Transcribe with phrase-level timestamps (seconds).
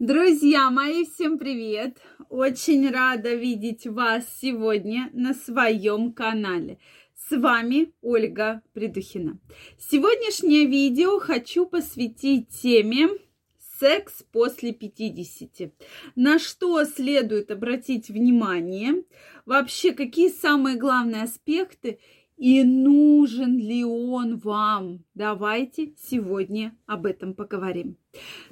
[0.00, 1.98] Друзья мои, всем привет!
[2.30, 6.78] Очень рада видеть вас сегодня на своем канале.
[7.28, 9.38] С вами Ольга Придухина.
[9.78, 13.10] Сегодняшнее видео хочу посвятить теме
[13.78, 15.70] секс после 50.
[16.16, 19.04] На что следует обратить внимание?
[19.44, 21.98] Вообще, какие самые главные аспекты
[22.40, 25.04] и нужен ли он вам?
[25.14, 27.98] Давайте сегодня об этом поговорим.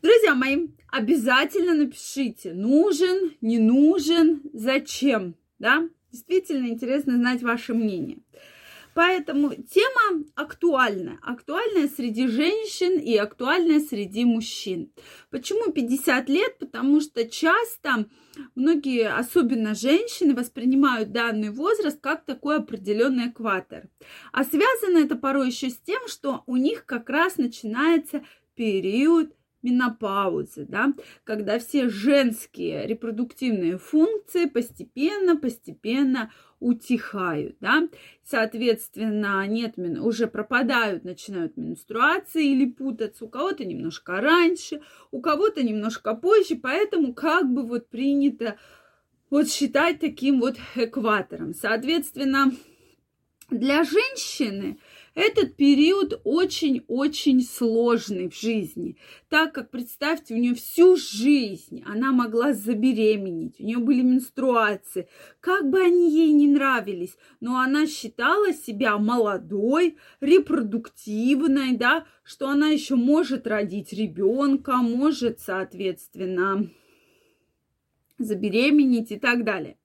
[0.00, 5.86] Друзья мои, обязательно напишите, нужен, не нужен, зачем, да?
[6.10, 8.20] Действительно интересно знать ваше мнение.
[8.94, 11.18] Поэтому тема актуальная.
[11.22, 14.92] Актуальная среди женщин и актуальная среди мужчин.
[15.30, 16.58] Почему 50 лет?
[16.58, 18.06] Потому что часто
[18.54, 23.88] многие, особенно женщины, воспринимают данный возраст как такой определенный экватор.
[24.32, 28.24] А связано это порой еще с тем, что у них как раз начинается
[28.54, 30.92] период менопаузы, да,
[31.24, 37.88] когда все женские репродуктивные функции постепенно, постепенно утихают, да,
[38.22, 46.14] соответственно, нет, уже пропадают, начинают менструации или путаться, у кого-то немножко раньше, у кого-то немножко
[46.14, 48.56] позже, поэтому как бы вот принято
[49.30, 51.54] вот считать таким вот экватором.
[51.54, 52.52] Соответственно,
[53.50, 54.78] для женщины
[55.14, 58.96] этот период очень-очень сложный в жизни,
[59.28, 65.08] так как, представьте, у нее всю жизнь она могла забеременеть, у нее были менструации,
[65.40, 72.68] как бы они ей не нравились, но она считала себя молодой, репродуктивной, да, что она
[72.68, 76.70] еще может родить ребенка, может, соответственно,
[78.18, 79.76] забеременеть и так далее.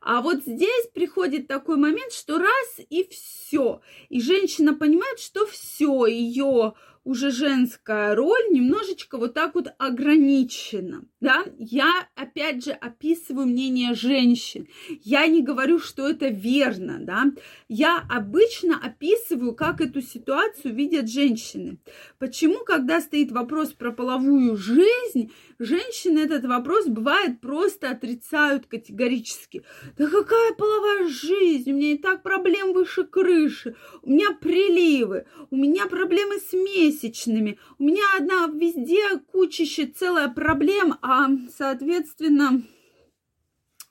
[0.00, 3.82] А вот здесь приходит такой момент, что раз и все.
[4.08, 11.44] И женщина понимает, что все, ее уже женская роль немножечко вот так вот ограничена, да.
[11.58, 14.68] Я, опять же, описываю мнение женщин.
[15.02, 17.32] Я не говорю, что это верно, да.
[17.68, 21.78] Я обычно описываю, как эту ситуацию видят женщины.
[22.18, 29.62] Почему, когда стоит вопрос про половую жизнь, женщины этот вопрос бывает просто отрицают категорически.
[29.96, 31.72] Да какая половая жизнь?
[31.72, 36.52] У меня и так проблем выше крыши, у меня приливы, у меня проблемы с
[36.90, 42.62] месячными, у меня одна везде кучище, целая проблем, а, соответственно,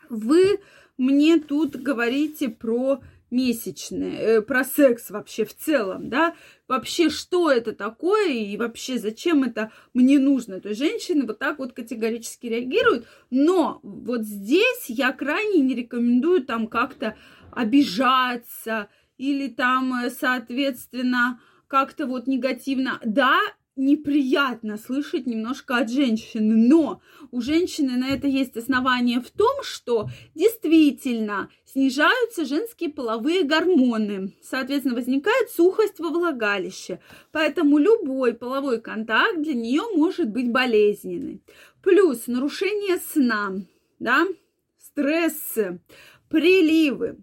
[0.10, 0.60] вы
[0.98, 3.02] мне тут говорите про
[3.32, 6.34] месячные, э, про секс вообще в целом, да,
[6.68, 10.60] вообще что это такое и вообще зачем это мне нужно.
[10.60, 16.44] То есть женщины вот так вот категорически реагируют, но вот здесь я крайне не рекомендую
[16.44, 17.16] там как-то
[17.52, 18.90] обижаться
[19.20, 23.00] или там, э, соответственно, как-то вот негативно.
[23.06, 23.40] Да,
[23.78, 30.10] неприятно слышать немножко от женщины, но у женщины на это есть основание в том, что
[30.36, 37.00] действительно снижаются женские половые гормоны, соответственно, возникает сухость во влагалище,
[37.32, 41.42] поэтому любой половой контакт для нее может быть болезненный.
[41.82, 43.54] Плюс нарушение сна,
[44.00, 44.28] да,
[44.78, 45.80] стрессы,
[46.30, 47.20] приливы,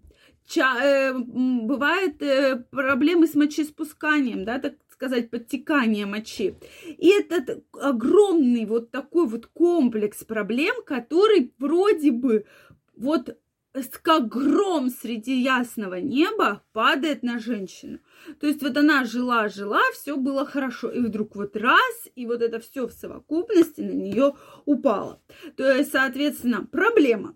[0.47, 6.55] Ча- э, бывают э, проблемы с мочеиспусканием, да, так сказать, подтекание мочи.
[6.85, 12.45] И этот огромный вот такой вот комплекс проблем, который вроде бы
[12.95, 13.37] вот
[14.01, 17.99] как гром среди ясного неба падает на женщину.
[18.39, 22.41] То есть вот она жила, жила, все было хорошо, и вдруг вот раз, и вот
[22.41, 24.33] это все в совокупности на нее
[24.65, 25.21] упало.
[25.55, 27.35] То есть, соответственно, проблема.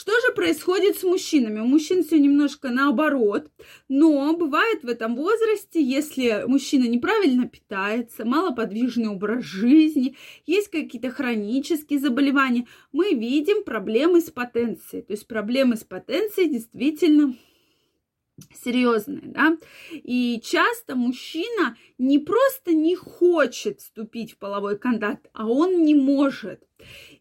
[0.00, 1.58] Что же происходит с мужчинами?
[1.58, 3.50] У мужчин все немножко наоборот,
[3.88, 10.16] но бывает в этом возрасте, если мужчина неправильно питается, малоподвижный образ жизни,
[10.46, 15.02] есть какие-то хронические заболевания, мы видим проблемы с потенцией.
[15.02, 17.34] То есть проблемы с потенцией действительно
[18.64, 19.56] серьезные, да,
[19.92, 26.62] и часто мужчина не просто не хочет вступить в половой контакт, а он не может.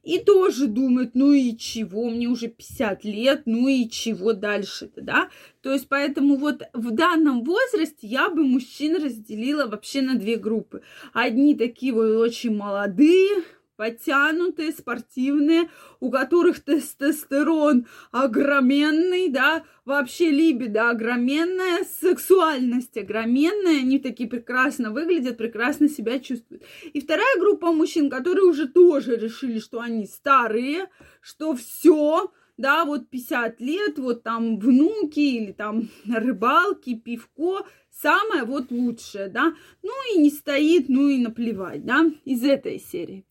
[0.04, 5.30] И тоже думает, ну и чего, мне уже 50 лет, ну и чего дальше-то, да?
[5.62, 10.82] То есть поэтому вот в данном возрасте я бы мужчин разделила вообще на две группы.
[11.12, 13.44] Одни такие вот очень молодые,
[13.78, 15.70] подтянутые, спортивные,
[16.00, 25.88] у которых тестостерон огроменный, да, вообще либидо огроменная, сексуальность огроменная, они такие прекрасно выглядят, прекрасно
[25.88, 26.64] себя чувствуют.
[26.92, 30.90] И вторая группа мужчин, которые уже тоже решили, что они старые,
[31.22, 38.72] что все, да, вот 50 лет, вот там внуки или там рыбалки, пивко, самое вот
[38.72, 39.54] лучшее, да,
[39.84, 43.26] ну и не стоит, ну и наплевать, да, из этой серии.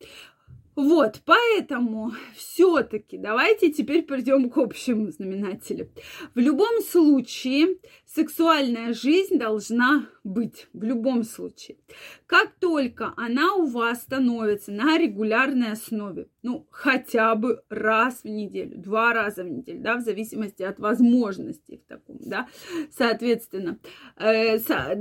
[0.76, 5.90] Вот, поэтому все-таки давайте теперь придем к общему знаменателю.
[6.34, 10.68] В любом случае сексуальная жизнь должна быть.
[10.74, 11.78] В любом случае.
[12.26, 18.76] Как только она у вас становится на регулярной основе, ну, хотя бы раз в неделю,
[18.76, 22.48] два раза в неделю, да, в зависимости от возможностей в таком, да,
[22.90, 23.78] соответственно,
[24.16, 24.94] э, со,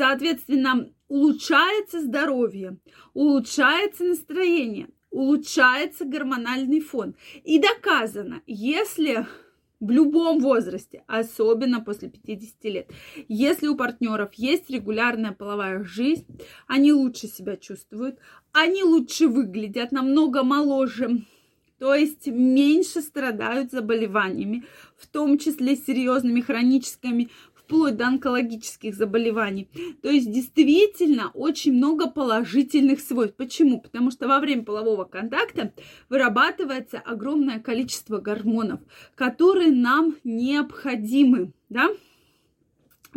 [0.00, 2.78] соответственно, улучшается здоровье,
[3.12, 7.16] улучшается настроение, улучшается гормональный фон.
[7.44, 9.26] И доказано, если
[9.78, 12.90] в любом возрасте, особенно после 50 лет.
[13.28, 16.24] Если у партнеров есть регулярная половая жизнь,
[16.66, 18.18] они лучше себя чувствуют,
[18.52, 21.26] они лучше выглядят, намного моложе,
[21.80, 24.64] то есть меньше страдают заболеваниями,
[24.98, 27.30] в том числе серьезными хроническими,
[27.70, 29.68] вплоть до онкологических заболеваний.
[30.02, 33.36] То есть действительно очень много положительных свойств.
[33.36, 33.80] Почему?
[33.80, 35.72] Потому что во время полового контакта
[36.08, 38.80] вырабатывается огромное количество гормонов,
[39.14, 41.52] которые нам необходимы.
[41.68, 41.90] Да?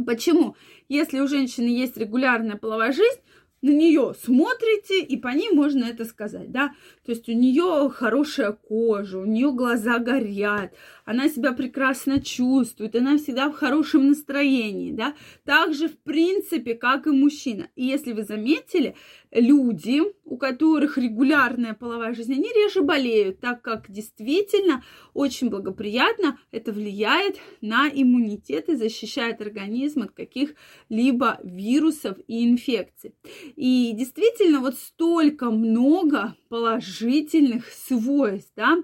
[0.06, 0.56] Почему?
[0.88, 3.22] Если у женщины есть регулярная половая жизнь,
[3.64, 6.74] на нее смотрите, и по ней можно это сказать, да.
[7.06, 10.74] То есть у нее хорошая кожа, у нее глаза горят,
[11.06, 15.16] она себя прекрасно чувствует, она всегда в хорошем настроении, да.
[15.46, 17.70] Так же, в принципе, как и мужчина.
[17.78, 18.96] И если вы заметили,
[19.32, 24.84] люди, у которых регулярная половая жизнь, они реже болеют, так как действительно
[25.14, 33.14] очень благоприятно это влияет на иммунитет и защищает организм от каких-либо вирусов и инфекций.
[33.56, 38.78] И действительно вот столько много положительных свойств, да,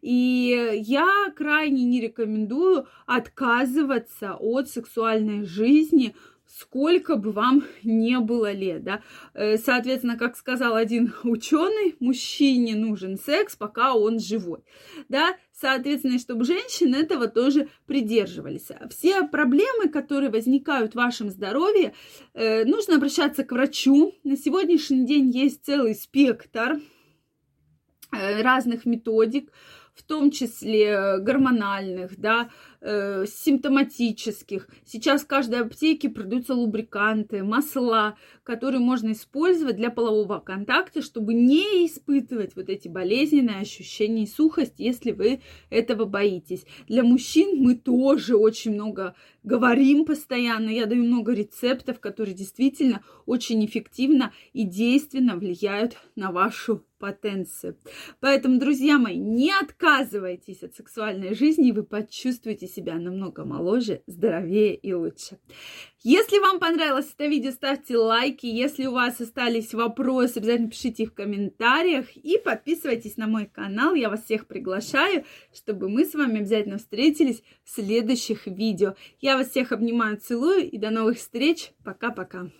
[0.00, 6.14] и я крайне не рекомендую отказываться от сексуальной жизни,
[6.46, 9.02] сколько бы вам не было лет, да.
[9.34, 14.60] Э, соответственно, как сказал один ученый, мужчине нужен секс, пока он живой,
[15.08, 15.36] да.
[15.60, 18.68] Соответственно, чтобы женщины этого тоже придерживались.
[18.90, 21.94] Все проблемы, которые возникают в вашем здоровье,
[22.34, 24.14] э, нужно обращаться к врачу.
[24.24, 26.80] На сегодняшний день есть целый спектр
[28.10, 29.52] э, разных методик,
[29.94, 32.50] в том числе гормональных, да,
[32.80, 34.68] э, симптоматических.
[34.84, 41.86] Сейчас в каждой аптеке продаются лубриканты, масла, которые можно использовать для полового контакта, чтобы не
[41.86, 46.66] испытывать вот эти болезненные ощущения и сухость, если вы этого боитесь.
[46.88, 49.14] Для мужчин мы тоже очень много
[49.44, 50.70] говорим постоянно.
[50.70, 57.76] Я даю много рецептов, которые действительно очень эффективно и действенно влияют на вашу потенцию.
[58.20, 64.74] Поэтому, друзья мои, не отказывайтесь от сексуальной жизни, и вы почувствуете себя намного моложе, здоровее
[64.74, 65.38] и лучше.
[66.02, 68.46] Если вам понравилось это видео, ставьте лайки.
[68.46, 72.14] Если у вас остались вопросы, обязательно пишите их в комментариях.
[72.16, 73.94] И подписывайтесь на мой канал.
[73.94, 75.24] Я вас всех приглашаю,
[75.54, 78.94] чтобы мы с вами обязательно встретились в следующих видео.
[79.34, 81.72] Вас всех обнимаю, целую и до новых встреч.
[81.82, 82.50] Пока-пока.